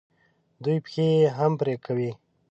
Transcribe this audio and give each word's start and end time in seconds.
دوی 0.63 0.77
پښې 0.85 1.05
یې 1.19 1.29
هم 1.37 1.51
پرې 1.59 1.75
کوي. 1.85 2.11